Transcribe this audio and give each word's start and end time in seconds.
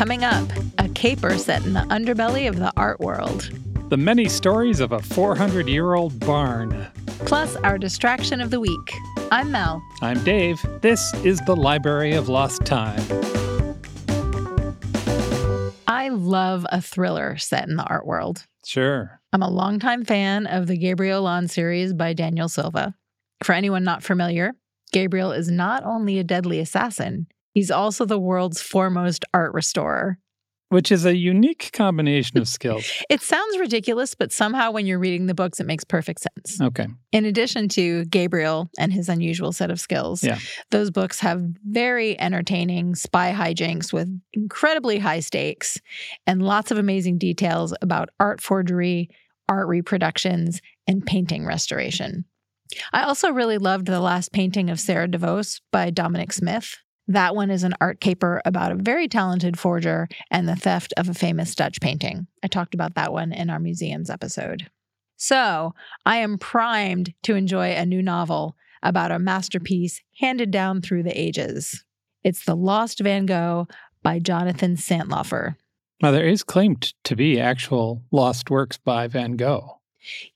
Coming 0.00 0.24
up, 0.24 0.48
a 0.78 0.88
caper 0.88 1.36
set 1.36 1.62
in 1.66 1.74
the 1.74 1.80
underbelly 1.80 2.48
of 2.48 2.56
the 2.56 2.72
art 2.74 3.00
world. 3.00 3.50
The 3.90 3.98
many 3.98 4.30
stories 4.30 4.80
of 4.80 4.92
a 4.92 4.98
400 4.98 5.68
year 5.68 5.92
old 5.92 6.18
barn. 6.20 6.86
Plus, 7.26 7.54
our 7.56 7.76
distraction 7.76 8.40
of 8.40 8.50
the 8.50 8.60
week. 8.60 8.94
I'm 9.30 9.50
Mel. 9.50 9.82
I'm 10.00 10.24
Dave. 10.24 10.58
This 10.80 11.12
is 11.16 11.38
the 11.40 11.54
Library 11.54 12.14
of 12.14 12.30
Lost 12.30 12.64
Time. 12.64 12.98
I 15.86 16.08
love 16.08 16.64
a 16.72 16.80
thriller 16.80 17.36
set 17.36 17.68
in 17.68 17.76
the 17.76 17.84
art 17.84 18.06
world. 18.06 18.46
Sure. 18.64 19.20
I'm 19.34 19.42
a 19.42 19.50
longtime 19.50 20.06
fan 20.06 20.46
of 20.46 20.66
the 20.66 20.78
Gabriel 20.78 21.18
Allon 21.28 21.46
series 21.46 21.92
by 21.92 22.14
Daniel 22.14 22.48
Silva. 22.48 22.94
For 23.42 23.52
anyone 23.52 23.84
not 23.84 24.02
familiar, 24.02 24.54
Gabriel 24.92 25.32
is 25.32 25.50
not 25.50 25.84
only 25.84 26.18
a 26.18 26.24
deadly 26.24 26.58
assassin, 26.58 27.26
he's 27.52 27.70
also 27.70 28.04
the 28.04 28.18
world's 28.18 28.60
foremost 28.60 29.24
art 29.34 29.52
restorer. 29.54 30.18
Which 30.70 30.92
is 30.92 31.04
a 31.04 31.16
unique 31.16 31.70
combination 31.72 32.38
of 32.38 32.46
skills. 32.46 32.88
It 33.10 33.22
sounds 33.22 33.58
ridiculous, 33.58 34.14
but 34.14 34.30
somehow 34.30 34.70
when 34.70 34.86
you're 34.86 35.00
reading 35.00 35.26
the 35.26 35.34
books, 35.34 35.58
it 35.58 35.66
makes 35.66 35.82
perfect 35.82 36.20
sense. 36.20 36.60
Okay. 36.60 36.86
In 37.10 37.24
addition 37.24 37.68
to 37.70 38.04
Gabriel 38.04 38.70
and 38.78 38.92
his 38.92 39.08
unusual 39.08 39.50
set 39.50 39.72
of 39.72 39.80
skills, 39.80 40.22
Yeah. 40.22 40.38
those 40.70 40.92
books 40.92 41.18
have 41.20 41.42
very 41.68 42.18
entertaining 42.20 42.94
spy 42.94 43.32
hijinks 43.32 43.92
with 43.92 44.08
incredibly 44.32 45.00
high 45.00 45.18
stakes 45.18 45.76
and 46.24 46.40
lots 46.40 46.70
of 46.70 46.78
amazing 46.78 47.18
details 47.18 47.74
about 47.82 48.10
art 48.20 48.40
forgery, 48.40 49.10
art 49.48 49.66
reproductions, 49.66 50.60
and 50.86 51.04
painting 51.04 51.44
restoration. 51.44 52.24
I 52.92 53.02
also 53.02 53.32
really 53.32 53.58
loved 53.58 53.86
the 53.86 53.98
last 53.98 54.30
painting 54.32 54.70
of 54.70 54.78
Sara 54.78 55.08
de 55.08 55.18
Vos 55.18 55.60
by 55.72 55.90
Dominic 55.90 56.32
Smith. 56.32 56.76
That 57.10 57.34
one 57.34 57.50
is 57.50 57.64
an 57.64 57.74
art 57.80 58.00
caper 58.00 58.40
about 58.44 58.70
a 58.70 58.76
very 58.76 59.08
talented 59.08 59.58
forger 59.58 60.08
and 60.30 60.48
the 60.48 60.54
theft 60.54 60.94
of 60.96 61.08
a 61.08 61.14
famous 61.14 61.56
Dutch 61.56 61.80
painting. 61.80 62.28
I 62.44 62.46
talked 62.46 62.72
about 62.72 62.94
that 62.94 63.12
one 63.12 63.32
in 63.32 63.50
our 63.50 63.58
museums 63.58 64.10
episode. 64.10 64.70
So, 65.16 65.74
I 66.06 66.18
am 66.18 66.38
primed 66.38 67.12
to 67.24 67.34
enjoy 67.34 67.72
a 67.72 67.84
new 67.84 68.00
novel 68.00 68.54
about 68.84 69.10
a 69.10 69.18
masterpiece 69.18 70.00
handed 70.20 70.52
down 70.52 70.82
through 70.82 71.02
the 71.02 71.20
ages. 71.20 71.84
It's 72.22 72.44
The 72.44 72.54
Lost 72.54 73.00
Van 73.00 73.26
Gogh 73.26 73.66
by 74.04 74.20
Jonathan 74.20 74.76
Santlofer. 74.76 75.56
Now, 76.00 76.12
there 76.12 76.28
is 76.28 76.44
claimed 76.44 76.94
to 77.02 77.16
be 77.16 77.40
actual 77.40 78.04
lost 78.12 78.50
works 78.50 78.78
by 78.78 79.08
Van 79.08 79.32
Gogh. 79.32 79.80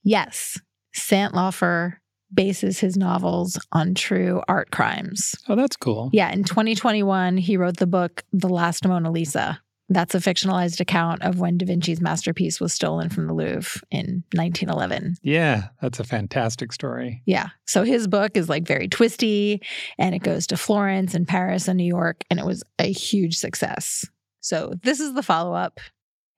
Yes, 0.02 0.58
Santlofer 0.92 1.98
bases 2.34 2.80
his 2.80 2.96
novels 2.96 3.58
on 3.72 3.94
true 3.94 4.42
art 4.48 4.70
crimes. 4.70 5.34
Oh, 5.48 5.56
that's 5.56 5.76
cool. 5.76 6.10
Yeah, 6.12 6.32
in 6.32 6.44
2021, 6.44 7.36
he 7.36 7.56
wrote 7.56 7.76
the 7.76 7.86
book 7.86 8.24
The 8.32 8.48
Last 8.48 8.86
Mona 8.86 9.10
Lisa. 9.10 9.60
That's 9.90 10.14
a 10.14 10.18
fictionalized 10.18 10.80
account 10.80 11.22
of 11.22 11.40
when 11.40 11.58
Da 11.58 11.66
Vinci's 11.66 12.00
masterpiece 12.00 12.58
was 12.58 12.72
stolen 12.72 13.10
from 13.10 13.26
the 13.26 13.34
Louvre 13.34 13.82
in 13.90 14.24
1911. 14.32 15.16
Yeah, 15.22 15.68
that's 15.82 16.00
a 16.00 16.04
fantastic 16.04 16.72
story. 16.72 17.22
Yeah. 17.26 17.48
So 17.66 17.84
his 17.84 18.08
book 18.08 18.36
is 18.36 18.48
like 18.48 18.66
very 18.66 18.88
twisty 18.88 19.60
and 19.98 20.14
it 20.14 20.20
goes 20.20 20.46
to 20.48 20.56
Florence 20.56 21.14
and 21.14 21.28
Paris 21.28 21.68
and 21.68 21.76
New 21.76 21.84
York, 21.84 22.24
and 22.30 22.40
it 22.40 22.46
was 22.46 22.62
a 22.78 22.90
huge 22.90 23.36
success. 23.36 24.06
So 24.40 24.74
this 24.82 25.00
is 25.00 25.14
the 25.14 25.22
follow 25.22 25.54
up. 25.54 25.80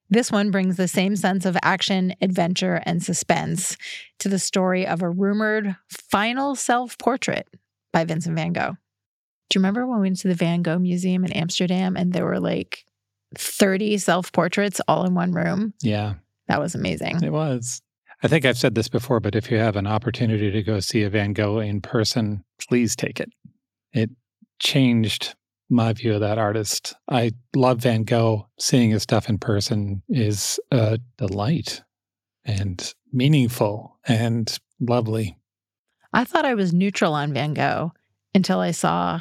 This 0.09 0.31
one 0.31 0.51
brings 0.51 0.77
the 0.77 0.87
same 0.87 1.15
sense 1.15 1.45
of 1.45 1.57
action, 1.61 2.13
adventure, 2.21 2.81
and 2.85 3.03
suspense 3.03 3.75
to 4.19 4.29
the 4.29 4.39
story 4.39 4.87
of 4.87 5.01
a 5.01 5.09
rumored 5.09 5.75
final 5.89 6.55
self 6.55 6.97
portrait 6.97 7.47
by 7.91 8.05
Vincent 8.05 8.35
van 8.35 8.53
Gogh. 8.53 8.77
Do 9.49 9.57
you 9.57 9.61
remember 9.61 9.85
when 9.87 9.99
we 9.99 10.07
went 10.07 10.19
to 10.19 10.27
the 10.27 10.33
Van 10.33 10.61
Gogh 10.61 10.79
Museum 10.79 11.23
in 11.25 11.31
Amsterdam 11.31 11.95
and 11.95 12.11
there 12.13 12.25
were 12.25 12.39
like 12.39 12.85
30 13.37 13.97
self 13.97 14.31
portraits 14.31 14.81
all 14.87 15.05
in 15.05 15.13
one 15.13 15.31
room? 15.31 15.73
Yeah, 15.81 16.15
That 16.47 16.59
was 16.61 16.75
amazing. 16.75 17.23
it 17.23 17.31
was. 17.31 17.81
I 18.23 18.27
think 18.27 18.45
I've 18.45 18.57
said 18.57 18.75
this 18.75 18.89
before, 18.89 19.19
but 19.19 19.35
if 19.35 19.51
you 19.51 19.57
have 19.57 19.75
an 19.75 19.85
opportunity 19.87 20.49
to 20.51 20.63
go 20.63 20.79
see 20.79 21.03
a 21.03 21.09
Van 21.09 21.33
Gogh 21.33 21.59
in 21.59 21.81
person, 21.81 22.43
please 22.59 22.95
take 22.95 23.19
it. 23.19 23.29
It 23.93 24.09
changed 24.59 25.35
my 25.69 25.93
view 25.93 26.13
of 26.13 26.21
that 26.21 26.37
artist. 26.37 26.95
I 27.09 27.31
love 27.55 27.79
Van 27.81 28.03
Gogh. 28.03 28.47
Seeing 28.59 28.91
his 28.91 29.03
stuff 29.03 29.29
in 29.29 29.37
person 29.37 30.01
is 30.09 30.59
a 30.71 30.99
delight 31.17 31.83
and 32.45 32.93
meaningful 33.11 33.99
and 34.07 34.57
lovely. 34.79 35.37
I 36.13 36.23
thought 36.23 36.45
I 36.45 36.55
was 36.55 36.73
neutral 36.73 37.13
on 37.13 37.33
Van 37.33 37.53
Gogh 37.53 37.91
until 38.33 38.59
I 38.59 38.71
saw 38.71 39.19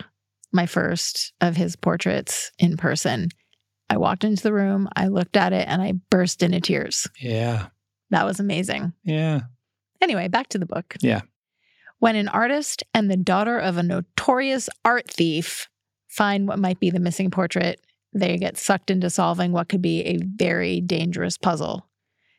my 0.52 0.66
first 0.66 1.32
of 1.40 1.56
his 1.56 1.76
portraits 1.76 2.52
in 2.58 2.76
person. 2.76 3.28
I 3.90 3.98
walked 3.98 4.24
into 4.24 4.42
the 4.42 4.52
room, 4.52 4.88
I 4.96 5.08
looked 5.08 5.36
at 5.36 5.52
it, 5.52 5.68
and 5.68 5.80
I 5.80 5.92
burst 6.10 6.42
into 6.42 6.60
tears. 6.60 7.08
Yeah. 7.20 7.68
That 8.10 8.24
was 8.24 8.40
amazing. 8.40 8.92
Yeah. 9.04 9.42
Anyway, 10.00 10.28
back 10.28 10.48
to 10.50 10.58
the 10.58 10.66
book. 10.66 10.96
Yeah. 11.00 11.22
When 11.98 12.16
an 12.16 12.28
artist 12.28 12.84
and 12.92 13.10
the 13.10 13.16
daughter 13.16 13.58
of 13.58 13.76
a 13.76 13.82
notorious 13.82 14.68
art 14.84 15.10
thief 15.10 15.68
find 16.16 16.48
what 16.48 16.58
might 16.58 16.80
be 16.80 16.90
the 16.90 17.00
missing 17.00 17.30
portrait, 17.30 17.80
they 18.12 18.38
get 18.38 18.56
sucked 18.56 18.90
into 18.90 19.10
solving 19.10 19.52
what 19.52 19.68
could 19.68 19.82
be 19.82 20.00
a 20.02 20.18
very 20.36 20.80
dangerous 20.80 21.36
puzzle. 21.36 21.86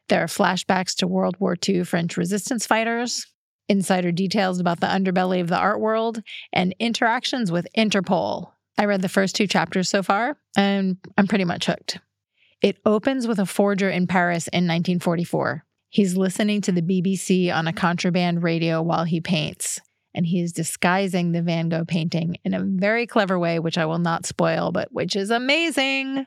There 0.09 0.23
are 0.23 0.27
flashbacks 0.27 0.95
to 0.97 1.07
World 1.07 1.35
War 1.39 1.55
II 1.67 1.83
French 1.83 2.17
resistance 2.17 2.65
fighters, 2.65 3.27
insider 3.69 4.11
details 4.11 4.59
about 4.59 4.79
the 4.79 4.87
underbelly 4.87 5.41
of 5.41 5.49
the 5.49 5.57
art 5.57 5.79
world, 5.79 6.23
and 6.53 6.73
interactions 6.79 7.51
with 7.51 7.67
Interpol. 7.77 8.51
I 8.77 8.85
read 8.85 9.01
the 9.01 9.09
first 9.09 9.35
two 9.35 9.47
chapters 9.47 9.89
so 9.89 10.01
far, 10.01 10.37
and 10.55 10.97
I'm 11.17 11.27
pretty 11.27 11.45
much 11.45 11.65
hooked. 11.65 11.99
It 12.61 12.77
opens 12.85 13.27
with 13.27 13.39
a 13.39 13.45
forger 13.45 13.89
in 13.89 14.07
Paris 14.07 14.47
in 14.47 14.63
1944. 14.63 15.63
He's 15.89 16.17
listening 16.17 16.61
to 16.61 16.71
the 16.71 16.81
BBC 16.81 17.53
on 17.53 17.67
a 17.67 17.73
contraband 17.73 18.43
radio 18.43 18.81
while 18.81 19.03
he 19.03 19.21
paints, 19.21 19.79
and 20.17 20.25
he 20.25 20.41
is 20.41 20.51
disguising 20.51 21.31
the 21.31 21.43
Van 21.43 21.69
Gogh 21.69 21.85
painting 21.85 22.37
in 22.43 22.55
a 22.55 22.63
very 22.63 23.05
clever 23.05 23.37
way, 23.37 23.59
which 23.59 23.77
I 23.77 23.85
will 23.85 23.99
not 23.99 24.25
spoil, 24.25 24.71
but 24.71 24.91
which 24.91 25.15
is 25.15 25.29
amazing. 25.29 26.25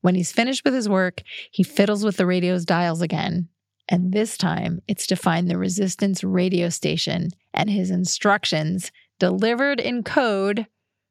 When 0.00 0.16
he's 0.16 0.32
finished 0.32 0.64
with 0.64 0.74
his 0.74 0.88
work, 0.88 1.22
he 1.52 1.62
fiddles 1.62 2.04
with 2.04 2.16
the 2.16 2.26
radio's 2.26 2.64
dials 2.64 3.00
again. 3.00 3.48
And 3.88 4.12
this 4.12 4.36
time, 4.36 4.82
it's 4.88 5.06
to 5.06 5.16
find 5.16 5.48
the 5.48 5.56
resistance 5.56 6.24
radio 6.24 6.68
station 6.68 7.28
and 7.54 7.70
his 7.70 7.90
instructions 7.90 8.90
delivered 9.20 9.78
in 9.78 10.02
code 10.02 10.66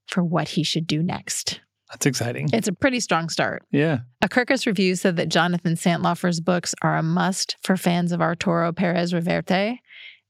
for 0.06 0.22
what 0.22 0.50
he 0.50 0.64
should 0.64 0.86
do 0.86 1.02
next. 1.02 1.62
That's 1.90 2.06
exciting. 2.06 2.50
It's 2.52 2.68
a 2.68 2.74
pretty 2.74 3.00
strong 3.00 3.30
start. 3.30 3.64
Yeah. 3.72 4.00
A 4.22 4.28
Kirkus 4.28 4.66
review 4.66 4.96
said 4.96 5.16
that 5.16 5.30
Jonathan 5.30 5.76
Santlofer's 5.76 6.42
books 6.42 6.76
are 6.82 6.98
a 6.98 7.04
must 7.04 7.56
for 7.64 7.78
fans 7.78 8.12
of 8.12 8.22
Arturo 8.22 8.74
Pérez-Reverte. 8.74 9.80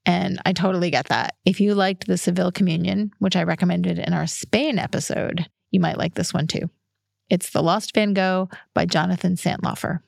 And 0.08 0.40
I 0.46 0.54
totally 0.54 0.90
get 0.90 1.08
that. 1.08 1.36
If 1.44 1.60
you 1.60 1.76
liked 1.76 2.08
The 2.08 2.18
Seville 2.18 2.54
Communion, 2.54 3.12
which 3.20 3.36
I 3.36 3.44
recommended 3.44 4.00
in 4.00 4.14
our 4.14 4.26
Spain 4.26 4.80
episode, 4.80 5.46
you 5.70 5.82
might 5.82 5.98
like 5.98 6.16
this 6.16 6.34
one 6.34 6.48
too. 6.48 6.70
It's 7.30 7.50
The 7.50 7.62
Lost 7.62 7.94
Van 7.94 8.14
Gogh 8.14 8.50
by 8.74 8.86
Jonathan 8.86 9.36
Santlofer. 9.36 10.00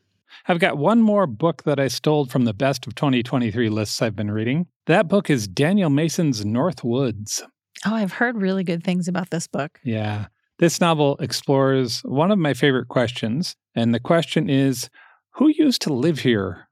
I've 0.47 0.59
got 0.59 0.77
one 0.77 1.01
more 1.01 1.27
book 1.27 1.63
that 1.63 1.81
I 1.81 1.89
stole 1.89 2.25
from 2.25 2.45
the 2.45 2.53
best 2.53 2.87
of 2.87 2.95
2023 2.95 3.67
lists 3.67 4.01
I've 4.01 4.15
been 4.15 4.31
reading. 4.31 4.67
That 4.85 5.09
book 5.09 5.29
is 5.29 5.49
Daniel 5.49 5.89
Mason's 5.89 6.45
North 6.45 6.81
Woods. 6.81 7.43
Oh, 7.85 7.93
I've 7.93 8.13
heard 8.13 8.37
really 8.37 8.63
good 8.63 8.85
things 8.85 9.09
about 9.09 9.31
this 9.31 9.47
book. 9.47 9.81
Yeah. 9.83 10.27
This 10.59 10.79
novel 10.79 11.17
explores 11.17 11.99
one 12.05 12.31
of 12.31 12.39
my 12.39 12.53
favorite 12.53 12.87
questions, 12.87 13.57
and 13.75 13.93
the 13.93 13.99
question 13.99 14.49
is 14.49 14.89
Who 15.31 15.49
used 15.49 15.81
to 15.81 15.93
live 15.93 16.19
here? 16.19 16.68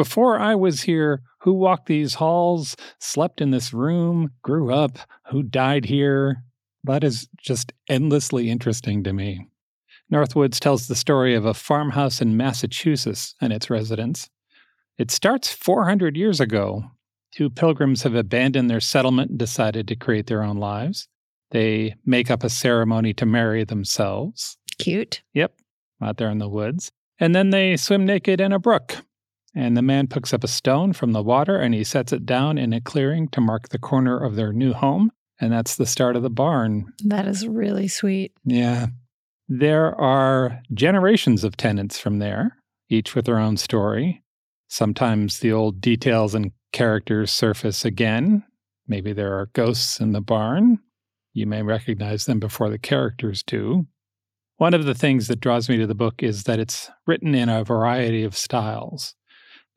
Before 0.00 0.38
I 0.38 0.54
was 0.54 0.80
here, 0.80 1.20
who 1.40 1.52
walked 1.52 1.84
these 1.84 2.14
halls, 2.14 2.74
slept 3.00 3.42
in 3.42 3.50
this 3.50 3.74
room, 3.74 4.30
grew 4.40 4.72
up, 4.72 4.96
who 5.26 5.42
died 5.42 5.84
here? 5.84 6.42
That 6.84 7.04
is 7.04 7.28
just 7.38 7.74
endlessly 7.86 8.48
interesting 8.48 9.04
to 9.04 9.12
me. 9.12 9.46
North 10.08 10.34
Woods 10.34 10.58
tells 10.58 10.86
the 10.86 10.94
story 10.94 11.34
of 11.34 11.44
a 11.44 11.52
farmhouse 11.52 12.22
in 12.22 12.34
Massachusetts 12.34 13.34
and 13.42 13.52
its 13.52 13.68
residents. 13.68 14.30
It 14.96 15.10
starts 15.10 15.52
400 15.52 16.16
years 16.16 16.40
ago. 16.40 16.84
Two 17.30 17.50
pilgrims 17.50 18.02
have 18.02 18.14
abandoned 18.14 18.70
their 18.70 18.80
settlement 18.80 19.28
and 19.28 19.38
decided 19.38 19.86
to 19.88 19.96
create 19.96 20.28
their 20.28 20.42
own 20.42 20.56
lives. 20.56 21.08
They 21.50 21.94
make 22.06 22.30
up 22.30 22.42
a 22.42 22.48
ceremony 22.48 23.12
to 23.12 23.26
marry 23.26 23.64
themselves. 23.64 24.56
Cute. 24.78 25.20
Yep, 25.34 25.52
out 26.00 26.16
there 26.16 26.30
in 26.30 26.38
the 26.38 26.48
woods. 26.48 26.90
And 27.18 27.34
then 27.34 27.50
they 27.50 27.76
swim 27.76 28.06
naked 28.06 28.40
in 28.40 28.50
a 28.50 28.58
brook. 28.58 28.96
And 29.54 29.76
the 29.76 29.82
man 29.82 30.06
picks 30.06 30.32
up 30.32 30.44
a 30.44 30.48
stone 30.48 30.92
from 30.92 31.12
the 31.12 31.22
water 31.22 31.56
and 31.56 31.74
he 31.74 31.82
sets 31.84 32.12
it 32.12 32.24
down 32.24 32.56
in 32.56 32.72
a 32.72 32.80
clearing 32.80 33.28
to 33.28 33.40
mark 33.40 33.68
the 33.68 33.78
corner 33.78 34.18
of 34.22 34.36
their 34.36 34.52
new 34.52 34.72
home. 34.72 35.10
And 35.40 35.52
that's 35.52 35.76
the 35.76 35.86
start 35.86 36.16
of 36.16 36.22
the 36.22 36.30
barn. 36.30 36.92
That 37.04 37.26
is 37.26 37.48
really 37.48 37.88
sweet. 37.88 38.32
Yeah. 38.44 38.88
There 39.48 39.98
are 40.00 40.62
generations 40.72 41.42
of 41.42 41.56
tenants 41.56 41.98
from 41.98 42.20
there, 42.20 42.58
each 42.88 43.16
with 43.16 43.24
their 43.24 43.38
own 43.38 43.56
story. 43.56 44.22
Sometimes 44.68 45.40
the 45.40 45.50
old 45.50 45.80
details 45.80 46.34
and 46.34 46.52
characters 46.72 47.32
surface 47.32 47.84
again. 47.84 48.44
Maybe 48.86 49.12
there 49.12 49.34
are 49.34 49.50
ghosts 49.52 49.98
in 49.98 50.12
the 50.12 50.20
barn. 50.20 50.78
You 51.32 51.46
may 51.46 51.62
recognize 51.62 52.26
them 52.26 52.38
before 52.38 52.70
the 52.70 52.78
characters 52.78 53.42
do. 53.42 53.86
One 54.58 54.74
of 54.74 54.84
the 54.84 54.94
things 54.94 55.26
that 55.28 55.40
draws 55.40 55.68
me 55.68 55.78
to 55.78 55.86
the 55.86 55.94
book 55.94 56.22
is 56.22 56.44
that 56.44 56.60
it's 56.60 56.90
written 57.06 57.34
in 57.34 57.48
a 57.48 57.64
variety 57.64 58.22
of 58.22 58.36
styles. 58.36 59.14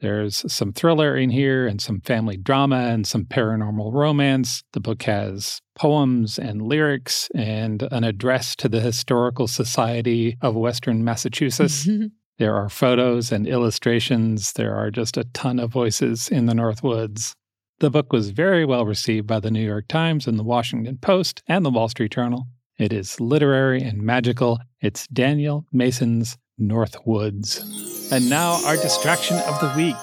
There's 0.04 0.44
some 0.52 0.74
thriller 0.74 1.16
in 1.16 1.30
here 1.30 1.66
and 1.66 1.80
some 1.80 2.02
family 2.02 2.36
drama 2.36 2.90
and 2.90 3.08
some 3.08 3.24
paranormal 3.24 3.94
romance. 3.94 4.62
The 4.74 4.82
book 4.82 5.04
has 5.04 5.62
poems 5.76 6.38
and 6.38 6.62
lyrics 6.62 7.30
and 7.34 7.88
an 7.90 8.04
address 8.04 8.54
to 8.58 8.68
the 8.68 8.82
Historical 8.82 9.48
Society 9.48 10.38
of 10.42 10.56
Western 10.56 11.06
Massachusetts. 11.06 11.88
there 12.38 12.54
are 12.54 12.68
photos 12.68 13.32
and 13.32 13.48
illustrations. 13.48 14.52
There 14.52 14.76
are 14.76 14.92
just 14.92 15.16
a 15.16 15.24
ton 15.24 15.58
of 15.58 15.72
voices 15.72 16.28
in 16.28 16.48
the 16.48 16.54
North 16.54 16.84
Woods. 16.84 17.34
The 17.80 17.90
book 17.90 18.12
was 18.12 18.32
very 18.32 18.66
well 18.66 18.86
received 18.86 19.26
by 19.26 19.40
the 19.40 19.52
New 19.52 19.66
York 19.66 19.88
Times 19.88 20.28
and 20.28 20.38
the 20.38 20.44
Washington 20.44 20.98
Post 20.98 21.42
and 21.48 21.64
the 21.64 21.72
Wall 21.72 21.88
Street 21.88 22.12
Journal. 22.12 22.48
It 22.78 22.92
is 22.92 23.22
literary 23.22 23.82
and 23.82 24.02
magical. 24.02 24.60
It's 24.82 25.08
Daniel 25.08 25.66
Mason's 25.72 26.38
North 26.58 26.96
Woods. 27.06 28.10
And 28.12 28.30
now 28.30 28.64
our 28.66 28.76
distraction 28.76 29.38
of 29.38 29.60
the 29.60 29.74
week. 29.76 29.96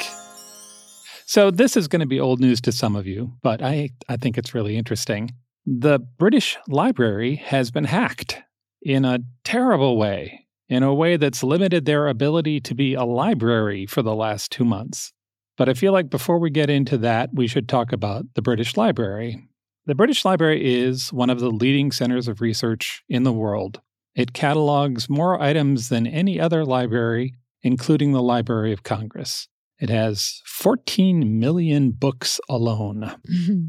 So 1.26 1.50
this 1.50 1.76
is 1.76 1.86
going 1.86 2.00
to 2.00 2.06
be 2.06 2.18
old 2.18 2.40
news 2.40 2.60
to 2.62 2.72
some 2.72 2.96
of 2.96 3.06
you, 3.06 3.34
but 3.42 3.62
I, 3.62 3.90
I 4.08 4.16
think 4.16 4.36
it's 4.36 4.54
really 4.54 4.76
interesting. 4.76 5.30
The 5.64 6.00
British 6.00 6.56
Library 6.66 7.36
has 7.36 7.70
been 7.70 7.84
hacked 7.84 8.42
in 8.82 9.04
a 9.04 9.20
terrible 9.44 9.96
way, 9.96 10.46
in 10.68 10.82
a 10.82 10.92
way 10.92 11.16
that's 11.16 11.44
limited 11.44 11.84
their 11.84 12.08
ability 12.08 12.60
to 12.62 12.74
be 12.74 12.94
a 12.94 13.04
library 13.04 13.86
for 13.86 14.02
the 14.02 14.14
last 14.14 14.50
two 14.50 14.64
months. 14.64 15.12
But 15.56 15.68
I 15.68 15.74
feel 15.74 15.92
like 15.92 16.10
before 16.10 16.38
we 16.38 16.50
get 16.50 16.70
into 16.70 16.98
that, 16.98 17.30
we 17.32 17.46
should 17.46 17.68
talk 17.68 17.92
about 17.92 18.24
the 18.34 18.42
British 18.42 18.76
Library. 18.76 19.46
The 19.86 19.94
British 19.94 20.24
Library 20.24 20.80
is 20.80 21.12
one 21.12 21.30
of 21.30 21.38
the 21.38 21.50
leading 21.50 21.92
centers 21.92 22.26
of 22.26 22.40
research 22.40 23.04
in 23.08 23.22
the 23.22 23.32
world 23.32 23.80
it 24.14 24.32
catalogs 24.32 25.08
more 25.08 25.40
items 25.40 25.88
than 25.88 26.06
any 26.06 26.40
other 26.40 26.64
library, 26.64 27.34
including 27.62 28.12
the 28.12 28.22
Library 28.22 28.72
of 28.72 28.82
Congress. 28.82 29.48
It 29.78 29.88
has 29.88 30.42
14 30.44 31.38
million 31.38 31.90
books 31.92 32.40
alone. 32.48 33.14
Mm-hmm. 33.30 33.60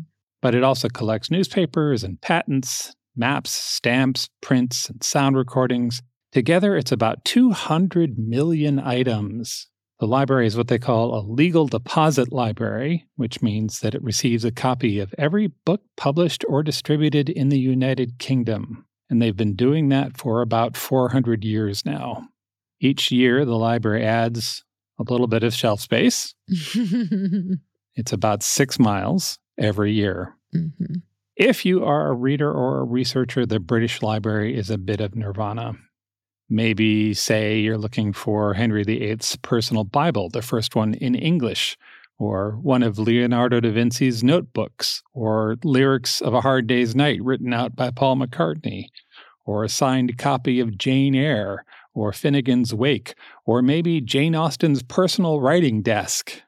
But 0.42 0.56
it 0.56 0.64
also 0.64 0.90
collects 0.90 1.30
newspapers 1.30 2.04
and 2.04 2.20
patents, 2.20 2.96
maps, 3.16 3.52
stamps, 3.52 4.30
prints, 4.42 4.90
and 4.90 5.04
sound 5.04 5.38
recordings. 5.38 6.02
Together, 6.32 6.76
it's 6.76 6.92
about 6.92 7.24
200 7.26 8.18
million 8.18 8.80
items. 8.80 9.68
The 10.00 10.08
library 10.08 10.48
is 10.48 10.58
what 10.58 10.68
they 10.68 10.80
call 10.80 11.14
a 11.14 11.22
legal 11.22 11.68
deposit 11.68 12.34
library, 12.34 13.06
which 13.18 13.44
means 13.44 13.82
that 13.82 13.94
it 13.94 14.02
receives 14.02 14.44
a 14.44 14.52
copy 14.52 15.00
of 15.00 15.14
every 15.18 15.48
book 15.48 15.84
published 15.96 16.44
or 16.48 16.64
distributed 16.64 17.30
in 17.30 17.50
the 17.50 17.60
United 17.60 18.18
Kingdom 18.18 18.86
and 19.12 19.22
they've 19.22 19.36
been 19.36 19.56
doing 19.56 19.90
that 19.90 20.18
for 20.18 20.42
about 20.42 20.78
400 20.78 21.44
years 21.44 21.86
now. 21.86 22.30
Each 22.80 23.12
year, 23.12 23.44
the 23.44 23.58
library 23.58 24.06
adds 24.06 24.64
a 24.98 25.04
little 25.04 25.28
bit 25.28 25.44
of 25.44 25.54
shelf 25.54 25.82
space. 25.82 26.34
it's 26.48 28.14
about 28.14 28.42
six 28.42 28.80
miles 28.80 29.38
every 29.60 29.92
year. 29.92 30.36
Mm-hmm. 30.56 30.96
If 31.36 31.66
you 31.66 31.84
are 31.84 32.08
a 32.08 32.14
reader 32.14 32.52
or 32.52 32.80
a 32.80 32.84
researcher, 32.86 33.46
the 33.46 33.60
British 33.60 34.02
Library 34.02 34.56
is 34.56 34.70
a 34.70 34.78
bit 34.78 35.02
of 35.02 35.14
nirvana. 35.14 35.74
Maybe, 36.50 37.14
say, 37.14 37.60
you're 37.60 37.78
looking 37.78 38.14
for 38.14 38.54
Henry 38.54 38.84
VIII's 38.84 39.38
personal 39.42 39.84
Bible, 39.84 40.30
the 40.30 40.42
first 40.42 40.76
one 40.76 40.94
in 40.94 41.16
English, 41.16 41.78
or 42.22 42.52
one 42.62 42.84
of 42.84 43.00
Leonardo 43.00 43.60
da 43.60 43.72
Vinci's 43.72 44.24
notebooks, 44.24 45.02
or 45.12 45.58
lyrics 45.64 46.22
of 46.22 46.36
A 46.36 46.42
Hard 46.42 46.68
Day's 46.68 46.96
Night 46.96 47.20
written 47.24 47.52
out 47.52 47.76
by 47.76 47.90
Paul 47.90 48.18
McCartney, 48.18 48.86
or 49.44 49.64
a 49.64 49.70
signed 49.70 50.20
copy 50.20 50.60
of 50.60 50.78
Jane 50.78 51.16
Eyre, 51.16 51.66
or 51.96 52.12
Finnegans 52.12 52.74
Wake, 52.74 53.16
or 53.48 53.64
maybe 53.64 54.00
Jane 54.00 54.36
Austen's 54.36 54.84
personal 54.84 55.42
writing 55.42 55.82
desk. 55.82 56.44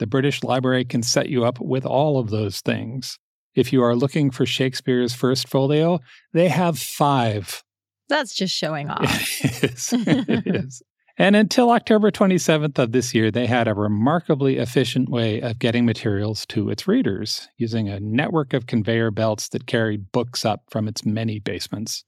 The 0.00 0.08
British 0.08 0.42
Library 0.42 0.84
can 0.84 1.04
set 1.04 1.28
you 1.28 1.44
up 1.44 1.60
with 1.60 1.86
all 1.86 2.18
of 2.18 2.30
those 2.30 2.60
things. 2.60 3.16
If 3.54 3.72
you 3.72 3.84
are 3.84 3.94
looking 3.94 4.32
for 4.32 4.44
Shakespeare's 4.44 5.14
first 5.14 5.48
folio, 5.48 6.00
they 6.32 6.48
have 6.48 6.80
five. 6.80 7.62
That's 8.08 8.34
just 8.34 8.54
showing 8.54 8.90
off. 8.90 9.04
it 9.04 9.70
is. 9.72 9.88
It 9.92 10.56
is. 10.56 10.82
And 11.18 11.34
until 11.34 11.70
October 11.70 12.10
27th 12.10 12.78
of 12.78 12.92
this 12.92 13.14
year, 13.14 13.30
they 13.30 13.46
had 13.46 13.68
a 13.68 13.74
remarkably 13.74 14.58
efficient 14.58 15.08
way 15.08 15.40
of 15.40 15.58
getting 15.58 15.86
materials 15.86 16.44
to 16.46 16.68
its 16.68 16.86
readers 16.86 17.48
using 17.56 17.88
a 17.88 18.00
network 18.00 18.52
of 18.52 18.66
conveyor 18.66 19.10
belts 19.10 19.48
that 19.48 19.66
carried 19.66 20.12
books 20.12 20.44
up 20.44 20.64
from 20.68 20.86
its 20.88 21.06
many 21.06 21.38
basements. 21.38 22.04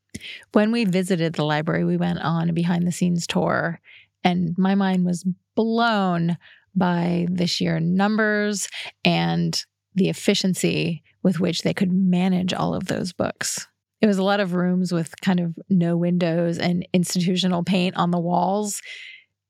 When 0.52 0.72
we 0.72 0.84
visited 0.84 1.34
the 1.34 1.44
library, 1.44 1.84
we 1.84 1.96
went 1.96 2.18
on 2.18 2.50
a 2.50 2.52
behind 2.52 2.86
the 2.86 2.92
scenes 2.92 3.26
tour, 3.26 3.80
and 4.22 4.54
my 4.58 4.74
mind 4.74 5.06
was 5.06 5.26
blown 5.54 6.36
by 6.74 7.26
the 7.30 7.46
sheer 7.46 7.80
numbers 7.80 8.68
and 9.04 9.64
the 9.94 10.10
efficiency 10.10 11.02
with 11.22 11.40
which 11.40 11.62
they 11.62 11.72
could 11.72 11.92
manage 11.92 12.52
all 12.52 12.74
of 12.74 12.86
those 12.86 13.14
books. 13.14 13.66
It 14.00 14.06
was 14.06 14.18
a 14.18 14.22
lot 14.22 14.40
of 14.40 14.54
rooms 14.54 14.92
with 14.92 15.20
kind 15.20 15.40
of 15.40 15.56
no 15.68 15.96
windows 15.96 16.58
and 16.58 16.86
institutional 16.92 17.64
paint 17.64 17.96
on 17.96 18.10
the 18.10 18.20
walls 18.20 18.80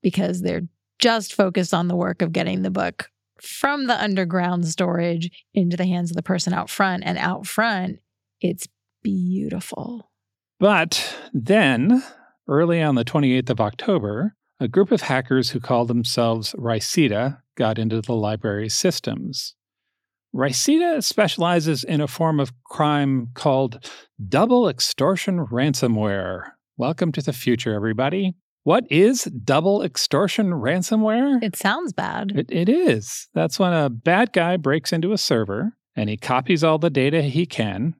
because 0.01 0.41
they're 0.41 0.67
just 0.97 1.33
focused 1.33 1.73
on 1.73 1.87
the 1.87 1.95
work 1.95 2.21
of 2.21 2.33
getting 2.33 2.61
the 2.61 2.71
book 2.71 3.09
from 3.41 3.87
the 3.87 4.01
underground 4.01 4.67
storage 4.67 5.29
into 5.53 5.77
the 5.77 5.85
hands 5.85 6.11
of 6.11 6.15
the 6.15 6.23
person 6.23 6.53
out 6.53 6.69
front. 6.69 7.03
And 7.05 7.17
out 7.17 7.47
front, 7.47 7.99
it's 8.41 8.67
beautiful. 9.03 10.09
But 10.59 11.15
then, 11.33 12.03
early 12.47 12.81
on 12.81 12.95
the 12.95 13.05
28th 13.05 13.49
of 13.49 13.61
October, 13.61 14.35
a 14.59 14.67
group 14.67 14.91
of 14.91 15.01
hackers 15.01 15.51
who 15.51 15.59
called 15.59 15.87
themselves 15.87 16.53
Rhysida 16.57 17.41
got 17.55 17.79
into 17.79 18.01
the 18.01 18.13
library's 18.13 18.73
systems. 18.73 19.55
Rhysida 20.33 21.03
specializes 21.03 21.83
in 21.83 22.01
a 22.01 22.07
form 22.07 22.39
of 22.39 22.53
crime 22.63 23.29
called 23.33 23.83
double 24.27 24.69
extortion 24.69 25.47
ransomware. 25.47 26.51
Welcome 26.77 27.11
to 27.13 27.21
the 27.21 27.33
future, 27.33 27.73
everybody. 27.73 28.35
What 28.63 28.85
is 28.91 29.23
double 29.23 29.81
extortion 29.81 30.51
ransomware? 30.51 31.41
It 31.41 31.55
sounds 31.55 31.93
bad. 31.93 32.33
It, 32.35 32.51
it 32.51 32.69
is. 32.69 33.27
That's 33.33 33.57
when 33.57 33.73
a 33.73 33.89
bad 33.89 34.31
guy 34.31 34.57
breaks 34.57 34.93
into 34.93 35.13
a 35.13 35.17
server 35.17 35.73
and 35.95 36.09
he 36.09 36.17
copies 36.17 36.63
all 36.63 36.77
the 36.77 36.91
data 36.91 37.23
he 37.23 37.47
can, 37.47 37.95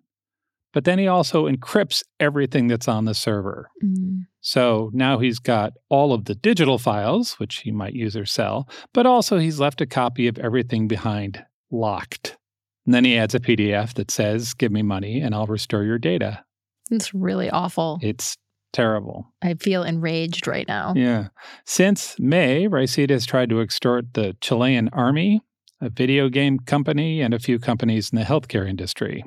but 0.72 0.84
then 0.86 1.00
he 1.00 1.08
also 1.08 1.48
encrypts 1.48 2.04
everything 2.20 2.68
that's 2.68 2.88
on 2.88 3.06
the 3.06 3.16
server. 3.16 3.72
Mm. 3.84 4.28
So 4.42 4.92
now 4.94 5.18
he's 5.18 5.40
got 5.40 5.74
all 5.90 6.14
of 6.14 6.26
the 6.26 6.36
digital 6.36 6.78
files, 6.78 7.40
which 7.40 7.62
he 7.62 7.71
might 7.71 7.94
use 7.94 8.16
or 8.16 8.26
sell, 8.26 8.69
but 8.94 9.07
also 9.07 9.40
he's 9.40 9.59
left 9.59 9.81
a 9.81 9.88
copy 9.88 10.28
of 10.28 10.38
everything 10.38 10.88
behind 10.88 11.44
locked. 11.71 12.38
And 12.85 12.94
then 12.94 13.06
he 13.06 13.18
adds 13.18 13.35
a 13.35 13.40
PDF 13.40 13.94
that 13.95 14.11
says, 14.11 14.54
Give 14.54 14.71
me 14.71 14.81
money 14.81 15.19
and 15.19 15.35
I'll 15.35 15.47
restore 15.47 15.83
your 15.83 15.99
data. 15.99 16.44
It's 16.90 17.14
really 17.14 17.49
awful. 17.49 17.99
It's 18.02 18.38
terrible. 18.73 19.33
I 19.42 19.56
feel 19.56 19.83
enraged 19.83 20.47
right 20.47 20.68
now. 20.68 20.94
Yeah. 20.95 21.28
Since 21.66 22.16
May, 22.19 22.68
Rhysida 22.68 23.11
has 23.11 23.26
tried 23.26 23.49
to 23.49 23.61
extort 23.61 24.14
the 24.14 24.35
Chilean 24.42 24.90
army, 24.90 25.42
a 25.81 25.90
video 25.90 26.30
game 26.30 26.59
company, 26.59 27.21
and 27.21 27.33
a 27.33 27.40
few 27.40 27.59
companies 27.59 28.11
in 28.11 28.18
the 28.19 28.26
healthcare 28.26 28.68
industry. 28.68 29.23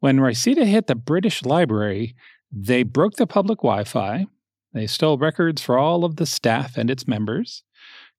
When 0.00 0.18
Rhysida 0.18 0.64
hit 0.64 0.86
the 0.86 0.94
British 0.94 1.44
Library, 1.44 2.14
they 2.50 2.82
broke 2.82 3.14
the 3.14 3.26
public 3.26 3.60
Wi 3.60 3.84
Fi, 3.84 4.26
they 4.72 4.86
stole 4.86 5.18
records 5.18 5.62
for 5.62 5.78
all 5.78 6.04
of 6.04 6.16
the 6.16 6.26
staff 6.26 6.76
and 6.76 6.90
its 6.90 7.06
members, 7.06 7.62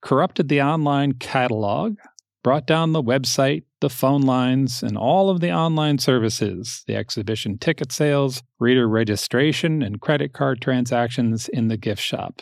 corrupted 0.01 0.50
the 0.50 0.62
online 0.62 1.13
catalog, 1.13 1.98
brought 2.43 2.67
down 2.67 2.91
the 2.91 3.01
website, 3.01 3.63
the 3.79 3.89
phone 3.89 4.21
lines, 4.21 4.83
and 4.83 4.97
all 4.97 5.29
of 5.29 5.39
the 5.39 5.51
online 5.51 5.97
services, 5.97 6.83
the 6.88 6.95
exhibition 6.95 7.57
ticket 7.57 7.91
sales, 7.91 8.43
reader 8.59 8.88
registration, 8.88 9.81
and 9.81 10.01
credit 10.01 10.33
card 10.33 10.62
transactions 10.62 11.47
in 11.47 11.69
the 11.69 11.77
gift 11.77 12.01
shop. 12.01 12.41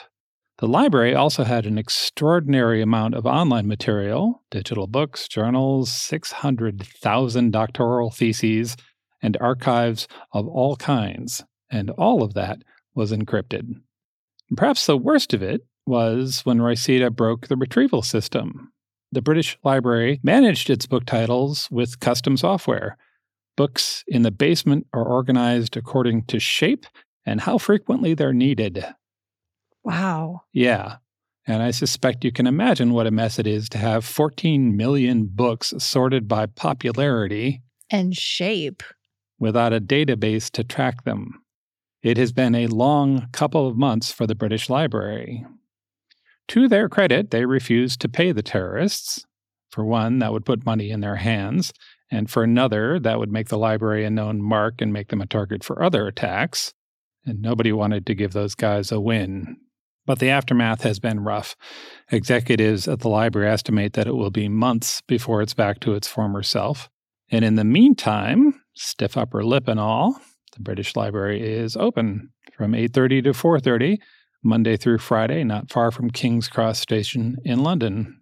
The 0.58 0.68
library 0.68 1.16
also 1.16 1.44
had 1.44 1.66
an 1.66 1.78
extraordinary 1.78 2.82
amount 2.82 3.16
of 3.16 3.26
online 3.26 3.68
material 3.68 4.44
digital 4.52 4.86
books, 4.86 5.28
journals, 5.28 5.92
600,000 5.92 7.52
doctoral 7.52 8.12
theses, 8.12 8.78
and 9.24 9.38
archives 9.40 10.08
of 10.34 10.48
all 10.48 10.76
kinds, 10.76 11.44
and 11.72 11.90
all 11.92 12.22
of 12.22 12.34
that 12.34 12.64
was 12.94 13.12
encrypted. 13.12 13.82
Perhaps 14.56 14.86
the 14.86 14.98
worst 14.98 15.34
of 15.34 15.42
it 15.42 15.62
was 15.86 16.42
when 16.44 16.60
Rhysida 16.60 17.10
broke 17.10 17.48
the 17.48 17.56
retrieval 17.56 18.02
system, 18.02 18.72
the 19.12 19.22
British 19.22 19.58
Library 19.64 20.20
managed 20.24 20.70
its 20.70 20.86
book 20.86 21.06
titles 21.06 21.68
with 21.72 22.00
custom 22.00 22.38
software. 22.38 22.98
Books 23.58 24.04
in 24.08 24.22
the 24.22 24.32
basement 24.32 24.88
are 24.94 25.04
organized 25.04 25.76
according 25.76 26.24
to 26.26 26.40
shape 26.40 26.86
and 27.26 27.42
how 27.42 27.58
frequently 27.58 28.14
they're 28.14 28.34
needed. 28.34 28.86
Wow. 29.84 30.42
Yeah. 30.54 30.98
And 31.48 31.62
I 31.62 31.72
suspect 31.72 32.24
you 32.24 32.32
can 32.32 32.48
imagine 32.48 32.94
what 32.94 33.08
a 33.08 33.12
mess 33.12 33.40
it 33.40 33.48
is 33.48 33.68
to 33.70 33.78
have 33.78 34.06
14 34.06 34.78
million 34.78 35.26
books 35.26 35.74
sorted 35.80 36.28
by 36.28 36.46
popularity 36.46 37.62
and 37.90 38.16
shape 38.16 38.84
without 39.40 39.74
a 39.74 39.82
database 39.82 40.50
to 40.52 40.64
track 40.64 41.04
them. 41.04 41.42
It 42.04 42.18
has 42.18 42.32
been 42.32 42.56
a 42.56 42.68
long 42.68 43.28
couple 43.32 43.68
of 43.68 43.76
months 43.76 44.12
for 44.12 44.26
the 44.26 44.36
British 44.36 44.70
Library. 44.70 45.46
To 46.50 46.68
their 46.68 46.90
credit, 46.90 47.32
they 47.32 47.46
refused 47.46 48.02
to 48.02 48.10
pay 48.10 48.32
the 48.32 48.44
terrorists. 48.44 49.26
For 49.72 49.86
one, 49.86 50.20
that 50.20 50.34
would 50.34 50.46
put 50.46 50.66
money 50.66 50.90
in 50.90 51.00
their 51.00 51.16
hands, 51.16 51.72
and 52.12 52.30
for 52.30 52.44
another, 52.44 53.00
that 53.00 53.20
would 53.20 53.32
make 53.32 53.48
the 53.48 53.58
library 53.58 54.04
a 54.04 54.10
known 54.10 54.42
mark 54.42 54.82
and 54.82 54.92
make 54.92 55.08
them 55.08 55.22
a 55.22 55.26
target 55.26 55.64
for 55.64 55.82
other 55.82 56.08
attacks. 56.08 56.74
And 57.26 57.42
nobody 57.42 57.72
wanted 57.72 58.06
to 58.08 58.16
give 58.16 58.34
those 58.34 58.56
guys 58.56 58.92
a 58.92 59.00
win. 59.00 59.58
But 60.06 60.20
the 60.20 60.30
aftermath 60.30 60.82
has 60.82 61.00
been 61.00 61.22
rough. 61.22 61.56
Executives 62.12 62.88
at 62.88 63.00
the 63.00 63.08
library 63.08 63.50
estimate 63.50 63.94
that 63.94 64.08
it 64.08 64.16
will 64.16 64.32
be 64.32 64.50
months 64.50 65.02
before 65.02 65.42
it's 65.42 65.54
back 65.54 65.80
to 65.82 65.94
its 65.94 66.08
former 66.08 66.44
self. 66.44 66.90
And 67.30 67.46
in 67.46 67.56
the 67.56 67.64
meantime, 67.64 68.62
stiff 68.74 69.16
upper 69.16 69.44
lip 69.46 69.68
and 69.68 69.80
all, 69.80 70.20
the 70.54 70.60
British 70.62 70.96
Library 70.96 71.42
is 71.42 71.78
open 71.78 72.32
from 72.58 72.74
8:30 72.74 73.24
to 73.24 73.34
4:30 73.34 74.00
Monday 74.44 74.78
through 74.78 74.98
Friday, 75.00 75.44
not 75.44 75.72
far 75.72 75.92
from 75.92 76.10
King's 76.10 76.48
Cross 76.48 76.80
Station 76.80 77.38
in 77.44 77.64
London. 77.64 78.22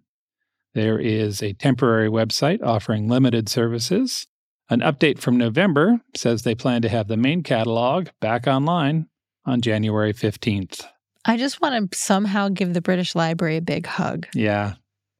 There 0.74 0.98
is 0.98 1.42
a 1.42 1.54
temporary 1.54 2.08
website 2.08 2.62
offering 2.62 3.08
limited 3.08 3.48
services. 3.48 4.26
An 4.68 4.80
update 4.80 5.18
from 5.18 5.36
November 5.36 6.00
says 6.14 6.42
they 6.42 6.54
plan 6.54 6.82
to 6.82 6.88
have 6.88 7.08
the 7.08 7.16
main 7.16 7.42
catalog 7.42 8.08
back 8.20 8.46
online 8.46 9.06
on 9.44 9.60
January 9.60 10.12
15th. 10.12 10.84
I 11.24 11.36
just 11.36 11.60
want 11.60 11.90
to 11.90 11.98
somehow 11.98 12.48
give 12.48 12.72
the 12.72 12.80
British 12.80 13.14
Library 13.14 13.56
a 13.56 13.62
big 13.62 13.86
hug. 13.86 14.26
Yeah, 14.34 14.74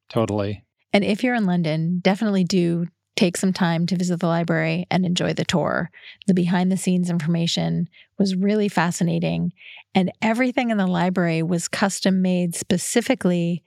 totally. 0.09 0.65
And 0.93 1.05
if 1.05 1.23
you're 1.23 1.35
in 1.35 1.47
London, 1.47 2.01
definitely 2.01 2.45
do 2.45 2.87
take 3.21 3.37
some 3.37 3.53
time 3.53 3.85
to 3.85 3.97
visit 3.97 4.19
the 4.19 4.27
library 4.27 4.87
and 4.91 5.05
enjoy 5.05 5.35
the 5.35 5.45
tour. 5.45 5.91
The 6.27 6.33
behind 6.33 6.73
the 6.73 6.79
scenes 6.79 7.11
information 7.11 7.91
was 8.19 8.35
really 8.35 8.71
fascinating, 8.71 9.53
and 9.95 10.11
everything 10.23 10.71
in 10.71 10.79
the 10.79 10.87
library 10.87 11.43
was 11.43 11.69
custom 11.69 12.23
made 12.23 12.55
specifically 12.55 13.63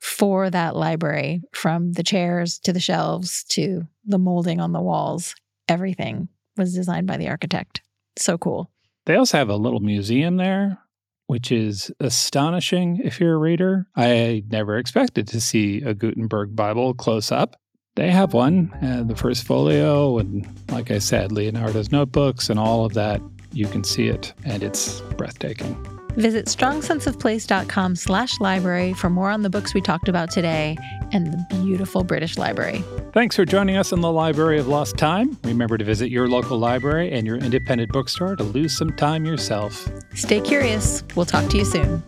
for 0.00 0.50
that 0.50 0.74
library 0.74 1.40
from 1.52 1.92
the 1.92 2.02
chairs 2.02 2.58
to 2.58 2.72
the 2.72 2.80
shelves 2.80 3.44
to 3.50 3.86
the 4.04 4.18
molding 4.18 4.60
on 4.60 4.72
the 4.72 4.82
walls. 4.82 5.36
Everything 5.68 6.28
was 6.56 6.74
designed 6.74 7.06
by 7.06 7.16
the 7.16 7.28
architect. 7.28 7.82
So 8.16 8.36
cool. 8.36 8.72
They 9.04 9.14
also 9.14 9.38
have 9.38 9.50
a 9.50 9.56
little 9.56 9.78
museum 9.78 10.36
there, 10.36 10.78
which 11.28 11.52
is 11.52 11.92
astonishing 12.00 13.00
if 13.04 13.20
you're 13.20 13.34
a 13.34 13.38
reader. 13.38 13.86
I 13.94 14.42
never 14.48 14.78
expected 14.78 15.28
to 15.28 15.40
see 15.40 15.80
a 15.82 15.94
Gutenberg 15.94 16.56
Bible 16.56 16.92
close 16.92 17.30
up. 17.30 17.54
They 17.96 18.10
have 18.10 18.34
one, 18.34 18.70
uh, 18.82 19.02
the 19.04 19.16
first 19.16 19.44
folio, 19.44 20.18
and 20.18 20.46
like 20.70 20.90
I 20.90 20.98
said, 20.98 21.32
Leonardo's 21.32 21.90
notebooks 21.90 22.50
and 22.50 22.60
all 22.60 22.84
of 22.84 22.92
that. 22.94 23.20
You 23.52 23.66
can 23.66 23.84
see 23.84 24.08
it, 24.08 24.34
and 24.44 24.62
it's 24.62 25.00
breathtaking. 25.16 25.74
Visit 26.16 26.46
strongsenseofplace.com 26.46 27.96
slash 27.96 28.40
library 28.40 28.94
for 28.94 29.10
more 29.10 29.30
on 29.30 29.42
the 29.42 29.50
books 29.50 29.74
we 29.74 29.80
talked 29.80 30.08
about 30.08 30.30
today 30.30 30.76
and 31.12 31.26
the 31.26 31.46
beautiful 31.62 32.04
British 32.04 32.38
Library. 32.38 32.82
Thanks 33.12 33.36
for 33.36 33.44
joining 33.44 33.76
us 33.76 33.92
in 33.92 34.00
the 34.00 34.12
Library 34.12 34.58
of 34.58 34.66
Lost 34.66 34.96
Time. 34.96 35.38
Remember 35.44 35.76
to 35.78 35.84
visit 35.84 36.10
your 36.10 36.28
local 36.28 36.58
library 36.58 37.12
and 37.12 37.26
your 37.26 37.36
independent 37.36 37.92
bookstore 37.92 38.34
to 38.36 38.42
lose 38.42 38.76
some 38.76 38.94
time 38.96 39.24
yourself. 39.24 39.88
Stay 40.14 40.40
curious. 40.40 41.02
We'll 41.14 41.26
talk 41.26 41.48
to 41.50 41.58
you 41.58 41.64
soon. 41.64 42.02